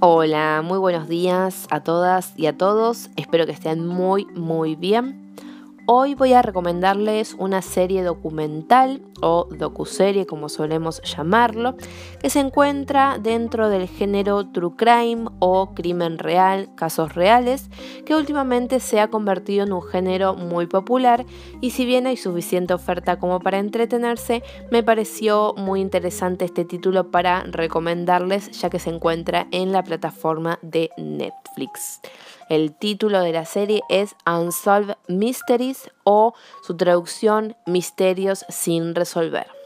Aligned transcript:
Hola, 0.00 0.62
muy 0.64 0.78
buenos 0.78 1.08
días 1.08 1.66
a 1.70 1.80
todas 1.80 2.32
y 2.36 2.46
a 2.46 2.56
todos. 2.56 3.10
Espero 3.16 3.46
que 3.46 3.52
estén 3.52 3.84
muy, 3.84 4.26
muy 4.26 4.76
bien. 4.76 5.27
Hoy 5.90 6.14
voy 6.14 6.34
a 6.34 6.42
recomendarles 6.42 7.34
una 7.38 7.62
serie 7.62 8.02
documental 8.02 9.00
o 9.22 9.48
docuserie 9.50 10.26
como 10.26 10.50
solemos 10.50 11.00
llamarlo, 11.00 11.76
que 12.20 12.28
se 12.28 12.40
encuentra 12.40 13.16
dentro 13.18 13.70
del 13.70 13.88
género 13.88 14.46
True 14.50 14.76
Crime 14.76 15.30
o 15.38 15.72
crimen 15.72 16.18
real, 16.18 16.68
casos 16.74 17.14
reales, 17.14 17.70
que 18.04 18.14
últimamente 18.14 18.80
se 18.80 19.00
ha 19.00 19.08
convertido 19.08 19.64
en 19.64 19.72
un 19.72 19.80
género 19.80 20.34
muy 20.34 20.66
popular 20.66 21.24
y 21.62 21.70
si 21.70 21.86
bien 21.86 22.06
hay 22.06 22.18
suficiente 22.18 22.74
oferta 22.74 23.18
como 23.18 23.40
para 23.40 23.58
entretenerse, 23.58 24.42
me 24.70 24.82
pareció 24.82 25.54
muy 25.56 25.80
interesante 25.80 26.44
este 26.44 26.66
título 26.66 27.10
para 27.10 27.44
recomendarles 27.44 28.50
ya 28.50 28.68
que 28.68 28.78
se 28.78 28.90
encuentra 28.90 29.46
en 29.52 29.72
la 29.72 29.82
plataforma 29.82 30.58
de 30.60 30.90
Netflix. 30.98 32.02
El 32.48 32.74
título 32.74 33.20
de 33.20 33.32
la 33.32 33.44
serie 33.44 33.82
es 33.90 34.16
Unsolved 34.26 34.96
Mysteries 35.06 35.90
o 36.04 36.32
su 36.62 36.76
traducción 36.76 37.56
Misterios 37.66 38.46
sin 38.48 38.94
resolver. 38.94 39.57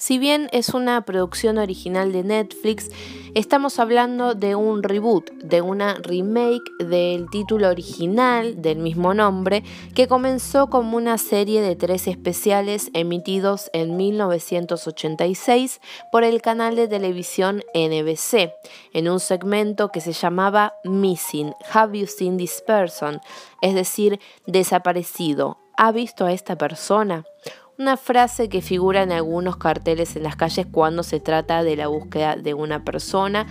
Si 0.00 0.16
bien 0.16 0.48
es 0.52 0.70
una 0.70 1.02
producción 1.02 1.58
original 1.58 2.10
de 2.10 2.24
Netflix, 2.24 2.90
estamos 3.34 3.78
hablando 3.78 4.34
de 4.34 4.54
un 4.54 4.82
reboot, 4.82 5.30
de 5.42 5.60
una 5.60 5.92
remake 5.96 6.64
del 6.78 7.28
título 7.28 7.68
original 7.68 8.62
del 8.62 8.78
mismo 8.78 9.12
nombre, 9.12 9.62
que 9.94 10.08
comenzó 10.08 10.68
como 10.70 10.96
una 10.96 11.18
serie 11.18 11.60
de 11.60 11.76
tres 11.76 12.08
especiales 12.08 12.90
emitidos 12.94 13.68
en 13.74 13.98
1986 13.98 15.82
por 16.10 16.24
el 16.24 16.40
canal 16.40 16.76
de 16.76 16.88
televisión 16.88 17.62
NBC, 17.74 18.54
en 18.94 19.06
un 19.06 19.20
segmento 19.20 19.90
que 19.90 20.00
se 20.00 20.14
llamaba 20.14 20.76
Missing, 20.82 21.52
Have 21.74 21.98
You 21.98 22.06
Seen 22.06 22.38
This 22.38 22.62
Person? 22.66 23.20
Es 23.60 23.74
decir, 23.74 24.18
desaparecido. 24.46 25.58
¿Ha 25.76 25.92
visto 25.92 26.24
a 26.24 26.32
esta 26.32 26.56
persona? 26.56 27.24
Una 27.80 27.96
frase 27.96 28.50
que 28.50 28.60
figura 28.60 29.02
en 29.02 29.10
algunos 29.10 29.56
carteles 29.56 30.14
en 30.14 30.22
las 30.22 30.36
calles 30.36 30.66
cuando 30.70 31.02
se 31.02 31.18
trata 31.18 31.64
de 31.64 31.76
la 31.76 31.86
búsqueda 31.86 32.36
de 32.36 32.52
una 32.52 32.84
persona. 32.84 33.46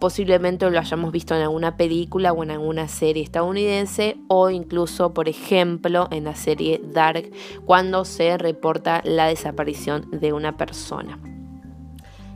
Posiblemente 0.00 0.68
lo 0.68 0.80
hayamos 0.80 1.12
visto 1.12 1.36
en 1.36 1.42
alguna 1.42 1.76
película 1.76 2.32
o 2.32 2.42
en 2.42 2.50
alguna 2.50 2.88
serie 2.88 3.22
estadounidense 3.22 4.16
o 4.26 4.50
incluso, 4.50 5.14
por 5.14 5.28
ejemplo, 5.28 6.08
en 6.10 6.24
la 6.24 6.34
serie 6.34 6.80
Dark, 6.82 7.30
cuando 7.64 8.04
se 8.04 8.36
reporta 8.36 9.00
la 9.04 9.26
desaparición 9.28 10.10
de 10.10 10.32
una 10.32 10.56
persona. 10.56 11.20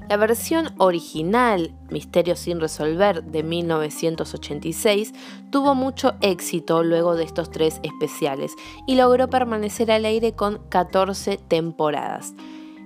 La 0.08 0.16
versión 0.16 0.72
original, 0.78 1.74
Misterio 1.90 2.36
sin 2.36 2.60
resolver, 2.60 3.24
de 3.24 3.42
1986, 3.42 5.12
tuvo 5.50 5.74
mucho 5.74 6.14
éxito 6.20 6.84
luego 6.84 7.16
de 7.16 7.24
estos 7.24 7.50
tres 7.50 7.80
especiales 7.82 8.52
y 8.86 8.94
logró 8.94 9.28
permanecer 9.28 9.90
al 9.90 10.04
aire 10.04 10.32
con 10.32 10.60
14 10.68 11.38
temporadas. 11.48 12.34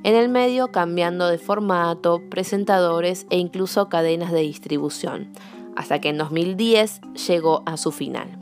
En 0.03 0.15
el 0.15 0.31
medio 0.31 0.69
cambiando 0.69 1.29
de 1.29 1.37
formato, 1.37 2.23
presentadores 2.31 3.27
e 3.29 3.37
incluso 3.37 3.91
cadenas 3.91 4.33
de 4.33 4.41
distribución, 4.41 5.31
hasta 5.77 6.01
que 6.01 6.09
en 6.09 6.17
2010 6.17 7.03
llegó 7.29 7.63
a 7.67 7.77
su 7.77 7.93
final. 7.93 8.40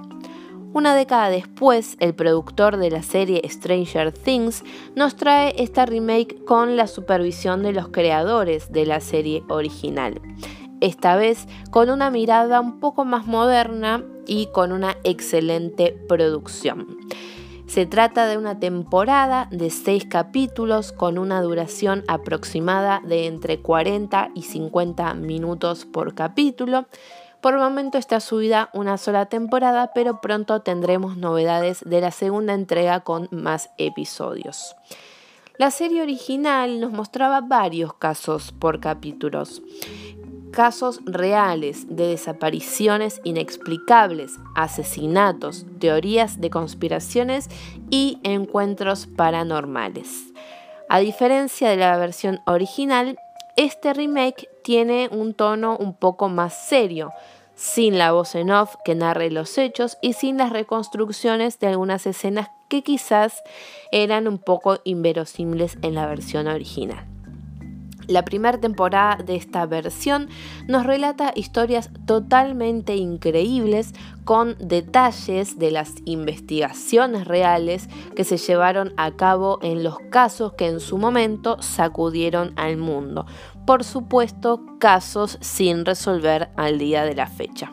Una 0.74 0.94
década 0.94 1.30
después, 1.30 1.96
el 1.98 2.14
productor 2.14 2.76
de 2.76 2.90
la 2.90 3.02
serie 3.02 3.40
Stranger 3.48 4.12
Things 4.12 4.62
nos 4.94 5.16
trae 5.16 5.54
esta 5.62 5.86
remake 5.86 6.44
con 6.44 6.76
la 6.76 6.86
supervisión 6.86 7.62
de 7.62 7.72
los 7.72 7.88
creadores 7.88 8.70
de 8.70 8.84
la 8.84 9.00
serie 9.00 9.42
original. 9.48 10.20
Esta 10.80 11.16
vez 11.16 11.46
con 11.70 11.88
una 11.88 12.10
mirada 12.10 12.60
un 12.60 12.80
poco 12.80 13.06
más 13.06 13.26
moderna 13.26 14.04
y 14.26 14.46
con 14.52 14.72
una 14.72 14.98
excelente 15.04 15.96
producción. 16.06 16.98
Se 17.66 17.86
trata 17.86 18.26
de 18.26 18.36
una 18.36 18.58
temporada 18.60 19.48
de 19.50 19.70
seis 19.70 20.04
capítulos 20.08 20.92
con 20.92 21.18
una 21.18 21.40
duración 21.42 22.04
aproximada 22.08 23.02
de 23.06 23.26
entre 23.26 23.60
40 23.60 24.30
y 24.34 24.42
50 24.42 25.14
minutos 25.14 25.86
por 25.86 26.14
capítulo 26.14 26.86
por 27.40 27.54
el 27.54 27.60
momento 27.60 27.98
está 27.98 28.20
subida 28.20 28.70
una 28.72 28.98
sola 28.98 29.26
temporada, 29.26 29.92
pero 29.94 30.20
pronto 30.20 30.60
tendremos 30.62 31.16
novedades 31.16 31.82
de 31.84 32.00
la 32.00 32.10
segunda 32.10 32.54
entrega 32.54 33.00
con 33.00 33.28
más 33.30 33.70
episodios. 33.78 34.74
La 35.58 35.70
serie 35.70 36.02
original 36.02 36.80
nos 36.80 36.92
mostraba 36.92 37.40
varios 37.40 37.94
casos 37.94 38.52
por 38.52 38.80
capítulos. 38.80 39.60
Casos 40.52 41.00
reales 41.04 41.86
de 41.88 42.06
desapariciones 42.08 43.20
inexplicables, 43.24 44.38
asesinatos, 44.54 45.66
teorías 45.80 46.40
de 46.40 46.50
conspiraciones 46.50 47.48
y 47.90 48.18
encuentros 48.22 49.06
paranormales. 49.06 50.32
A 50.88 51.00
diferencia 51.00 51.68
de 51.68 51.76
la 51.76 51.98
versión 51.98 52.40
original, 52.46 53.18
este 53.58 53.92
remake 53.92 54.48
tiene 54.62 55.08
un 55.10 55.34
tono 55.34 55.76
un 55.76 55.92
poco 55.92 56.28
más 56.28 56.68
serio, 56.68 57.10
sin 57.56 57.98
la 57.98 58.12
voz 58.12 58.36
en 58.36 58.52
off 58.52 58.76
que 58.84 58.94
narre 58.94 59.32
los 59.32 59.58
hechos 59.58 59.98
y 60.00 60.12
sin 60.12 60.38
las 60.38 60.50
reconstrucciones 60.50 61.58
de 61.58 61.66
algunas 61.66 62.06
escenas 62.06 62.50
que 62.68 62.84
quizás 62.84 63.42
eran 63.90 64.28
un 64.28 64.38
poco 64.38 64.78
inverosímiles 64.84 65.76
en 65.82 65.96
la 65.96 66.06
versión 66.06 66.46
original. 66.46 67.17
La 68.08 68.24
primera 68.24 68.58
temporada 68.58 69.22
de 69.22 69.36
esta 69.36 69.66
versión 69.66 70.30
nos 70.66 70.86
relata 70.86 71.32
historias 71.34 71.90
totalmente 72.06 72.96
increíbles 72.96 73.92
con 74.24 74.56
detalles 74.58 75.58
de 75.58 75.70
las 75.70 75.92
investigaciones 76.06 77.28
reales 77.28 77.88
que 78.16 78.24
se 78.24 78.38
llevaron 78.38 78.94
a 78.96 79.10
cabo 79.10 79.58
en 79.60 79.84
los 79.84 79.98
casos 80.10 80.54
que 80.54 80.66
en 80.66 80.80
su 80.80 80.96
momento 80.96 81.60
sacudieron 81.60 82.54
al 82.56 82.78
mundo. 82.78 83.26
Por 83.66 83.84
supuesto, 83.84 84.62
casos 84.80 85.36
sin 85.42 85.84
resolver 85.84 86.48
al 86.56 86.78
día 86.78 87.04
de 87.04 87.14
la 87.14 87.26
fecha. 87.26 87.72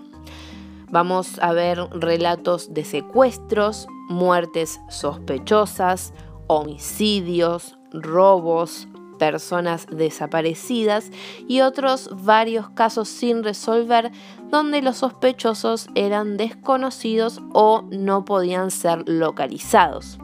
Vamos 0.91 1.40
a 1.40 1.53
ver 1.53 1.79
relatos 1.91 2.73
de 2.73 2.84
secuestros, 2.84 3.88
muertes 4.09 4.81
sospechosas, 4.90 6.13
homicidios, 6.47 7.78
robos, 7.94 8.90
personas 9.17 9.87
desaparecidas 9.91 11.11
y 11.47 11.61
otros 11.61 12.09
varios 12.23 12.69
casos 12.69 13.09
sin 13.09 13.43
resolver 13.43 14.11
donde 14.49 14.81
los 14.81 14.97
sospechosos 14.97 15.87
eran 15.95 16.37
desconocidos 16.37 17.41
o 17.53 17.83
no 17.89 18.25
podían 18.25 18.71
ser 18.71 19.07
localizados. 19.07 20.17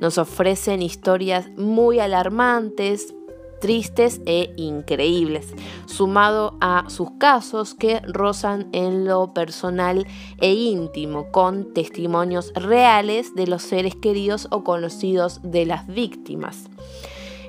Nos 0.00 0.16
ofrecen 0.16 0.80
historias 0.80 1.50
muy 1.56 2.00
alarmantes, 2.00 3.14
tristes 3.60 4.20
e 4.26 4.52
increíbles, 4.56 5.54
sumado 5.86 6.56
a 6.60 6.86
sus 6.88 7.10
casos 7.18 7.74
que 7.74 8.00
rozan 8.00 8.68
en 8.72 9.04
lo 9.04 9.32
personal 9.32 10.06
e 10.40 10.54
íntimo, 10.54 11.30
con 11.30 11.72
testimonios 11.72 12.52
reales 12.54 13.34
de 13.34 13.46
los 13.46 13.62
seres 13.62 13.94
queridos 13.94 14.48
o 14.50 14.64
conocidos 14.64 15.40
de 15.42 15.66
las 15.66 15.86
víctimas. 15.86 16.70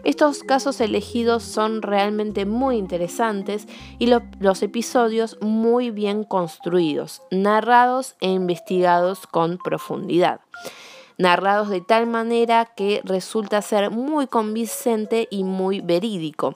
Estos 0.03 0.43
casos 0.43 0.81
elegidos 0.81 1.43
son 1.43 1.81
realmente 1.81 2.45
muy 2.45 2.77
interesantes 2.77 3.67
y 3.99 4.07
los 4.07 4.63
episodios 4.63 5.37
muy 5.41 5.91
bien 5.91 6.23
construidos, 6.23 7.21
narrados 7.29 8.15
e 8.19 8.29
investigados 8.29 9.27
con 9.27 9.57
profundidad. 9.57 10.41
Narrados 11.17 11.69
de 11.69 11.81
tal 11.81 12.07
manera 12.07 12.65
que 12.65 13.01
resulta 13.03 13.61
ser 13.61 13.91
muy 13.91 14.25
convincente 14.25 15.27
y 15.29 15.43
muy 15.43 15.81
verídico 15.81 16.55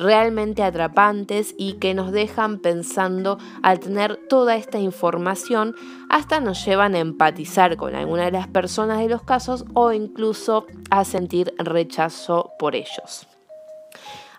realmente 0.00 0.62
atrapantes 0.62 1.54
y 1.58 1.74
que 1.74 1.92
nos 1.94 2.10
dejan 2.10 2.58
pensando 2.58 3.38
al 3.62 3.80
tener 3.80 4.16
toda 4.28 4.56
esta 4.56 4.78
información, 4.78 5.76
hasta 6.08 6.40
nos 6.40 6.64
llevan 6.64 6.94
a 6.94 7.00
empatizar 7.00 7.76
con 7.76 7.94
alguna 7.94 8.24
de 8.24 8.32
las 8.32 8.48
personas 8.48 8.98
de 8.98 9.08
los 9.08 9.22
casos 9.22 9.66
o 9.74 9.92
incluso 9.92 10.66
a 10.90 11.04
sentir 11.04 11.54
rechazo 11.58 12.50
por 12.58 12.74
ellos. 12.74 13.26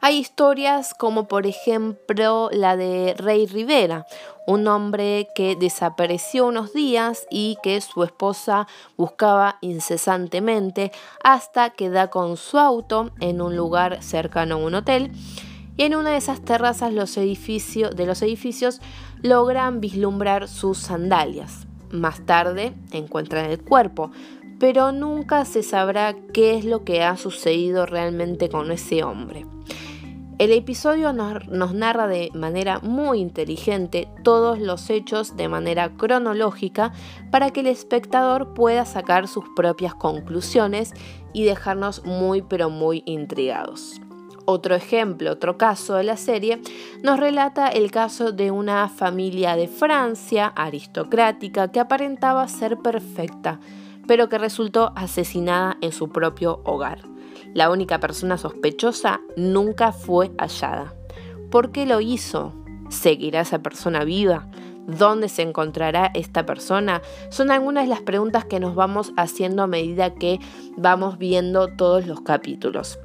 Hay 0.04 0.18
historias 0.18 0.96
como 0.96 1.28
por 1.28 1.46
ejemplo 1.46 2.50
la 2.52 2.76
de 2.76 3.14
Rey 3.16 3.46
Rivera, 3.46 4.08
un 4.48 4.68
hombre 4.68 5.28
que 5.36 5.56
desapareció 5.56 6.48
unos 6.48 6.74
días 6.74 7.28
y 7.30 7.60
que 7.62 7.80
su 7.82 8.04
esposa 8.04 8.68
buscaba 8.98 9.60
incesantemente 9.62 10.92
hasta 11.24 11.70
que 11.70 11.92
da 11.92 12.10
con 12.10 12.36
su 12.36 12.58
auto 12.58 13.12
en 13.20 13.42
un 13.42 13.56
lugar 13.56 14.02
cercano 14.02 14.56
a 14.56 14.58
un 14.58 14.74
hotel 14.74 15.12
y 15.78 15.84
en 15.84 15.96
una 15.96 16.12
de 16.12 16.18
esas 16.18 16.42
terrazas 16.42 16.94
los 16.94 17.16
de 17.16 18.06
los 18.06 18.22
edificios 18.22 18.82
logran 19.22 19.82
vislumbrar 19.82 20.48
sus 20.48 20.78
sandalias. 20.78 21.68
Más 21.92 22.26
tarde 22.26 22.74
encuentran 22.92 23.46
el 23.46 23.62
cuerpo, 23.62 24.12
pero 24.60 24.92
nunca 24.92 25.44
se 25.46 25.64
sabrá 25.64 26.16
qué 26.34 26.56
es 26.56 26.66
lo 26.66 26.84
que 26.84 27.04
ha 27.04 27.18
sucedido 27.18 27.86
realmente 27.86 28.50
con 28.50 28.72
ese 28.72 29.04
hombre. 29.04 29.46
El 30.42 30.52
episodio 30.52 31.14
nos, 31.14 31.74
narra 31.74 32.08
de 32.08 32.32
manera 32.34 32.80
muy 32.80 33.20
inteligente 33.20 34.08
todos 34.24 34.60
los 34.60 34.90
hechos 34.90 35.38
de 35.38 35.48
manera 35.48 35.96
cronológica 35.98 36.94
para 37.30 37.52
que 37.52 37.60
el 37.60 37.68
espectador 37.68 38.56
pueda 38.56 38.86
sacar 38.86 39.28
sus 39.28 39.46
propias 39.56 39.94
conclusiones 39.94 40.94
y 41.32 41.44
dejarnos 41.44 42.04
muy 42.06 42.42
pero 42.42 42.72
muy 42.72 43.04
intrigados. 43.06 44.02
Otro 44.46 44.76
ejemplo, 44.76 45.32
otro 45.32 45.58
caso 45.58 45.96
de 45.96 46.04
la 46.04 46.18
serie, 46.18 46.62
nos 47.04 47.20
relata 47.20 47.68
el 47.68 47.92
caso 47.92 48.32
de 48.32 48.52
una 48.52 48.90
familia 48.90 49.56
de 49.56 49.68
Francia 49.68 50.48
aristocrática 50.48 51.72
que 51.72 51.80
aparentaba 51.80 52.48
ser 52.48 52.78
perfecta, 52.78 53.60
pero 54.08 54.30
que 54.30 54.38
resultó 54.38 54.94
asesinada 54.96 55.78
en 55.82 55.92
su 55.92 56.10
propio 56.10 56.62
hogar. 56.66 57.04
La 57.54 57.70
única 57.70 58.00
persona 58.00 58.38
sospechosa 58.38 59.22
nunca 59.36 59.92
fue 59.92 60.32
hallada. 60.38 60.94
¿Por 61.52 61.72
qué 61.72 61.86
lo 61.86 62.02
hizo? 62.02 62.54
¿Seguirá 62.90 63.42
esa 63.42 63.60
persona 63.60 64.04
viva? 64.04 64.48
¿Dónde 64.88 65.30
se 65.30 65.44
encontrará 65.44 66.12
esta 66.14 66.46
persona? 66.46 67.02
Son 67.30 67.52
algunas 67.52 67.84
de 67.84 67.90
las 67.90 68.02
preguntas 68.02 68.46
que 68.46 68.60
nos 68.60 68.74
vamos 68.74 69.14
haciendo 69.18 69.64
a 69.64 69.68
medida 69.68 70.16
que 70.16 70.40
vamos 70.78 71.18
viendo 71.18 71.68
todos 71.68 72.08
los 72.08 72.22
capítulos. 72.22 72.98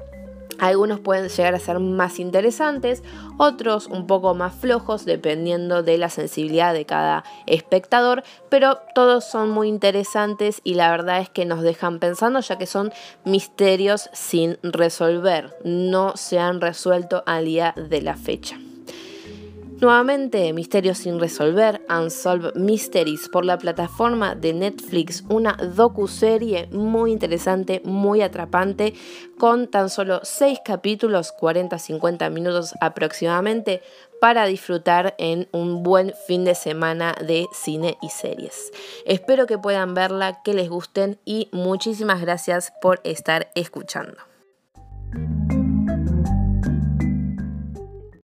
Algunos 0.59 0.99
pueden 0.99 1.29
llegar 1.29 1.55
a 1.55 1.59
ser 1.59 1.79
más 1.79 2.19
interesantes, 2.19 3.03
otros 3.37 3.87
un 3.87 4.07
poco 4.07 4.33
más 4.35 4.55
flojos 4.55 5.05
dependiendo 5.05 5.83
de 5.83 5.97
la 5.97 6.09
sensibilidad 6.09 6.73
de 6.73 6.85
cada 6.85 7.23
espectador, 7.45 8.23
pero 8.49 8.79
todos 8.95 9.25
son 9.25 9.49
muy 9.49 9.67
interesantes 9.67 10.61
y 10.63 10.73
la 10.73 10.89
verdad 10.89 11.19
es 11.19 11.29
que 11.29 11.45
nos 11.45 11.61
dejan 11.61 11.99
pensando 11.99 12.39
ya 12.39 12.57
que 12.57 12.65
son 12.65 12.91
misterios 13.23 14.09
sin 14.13 14.57
resolver, 14.63 15.55
no 15.63 16.15
se 16.15 16.39
han 16.39 16.61
resuelto 16.61 17.23
al 17.25 17.45
día 17.45 17.73
de 17.75 18.01
la 18.01 18.15
fecha. 18.15 18.57
Nuevamente, 19.79 20.51
Misterios 20.53 20.97
sin 20.97 21.19
resolver, 21.19 21.85
Unsolved 21.87 22.55
Mysteries 22.55 23.29
por 23.29 23.45
la 23.45 23.59
plataforma 23.59 24.33
de 24.33 24.51
Netflix, 24.51 25.23
una 25.29 25.53
docu-serie 25.53 26.67
muy 26.71 27.11
interesante, 27.11 27.83
muy 27.85 28.23
atrapante, 28.23 28.95
con 29.37 29.67
tan 29.67 29.91
solo 29.91 30.21
6 30.23 30.61
capítulos, 30.65 31.31
40-50 31.39 32.31
minutos 32.31 32.73
aproximadamente, 32.81 33.83
para 34.19 34.47
disfrutar 34.47 35.13
en 35.19 35.47
un 35.51 35.83
buen 35.83 36.11
fin 36.25 36.43
de 36.43 36.55
semana 36.55 37.13
de 37.21 37.45
cine 37.53 37.99
y 38.01 38.09
series. 38.09 38.71
Espero 39.05 39.45
que 39.45 39.59
puedan 39.59 39.93
verla, 39.93 40.41
que 40.41 40.55
les 40.55 40.69
gusten 40.69 41.19
y 41.23 41.49
muchísimas 41.51 42.19
gracias 42.19 42.73
por 42.81 42.99
estar 43.03 43.51
escuchando. 43.53 44.26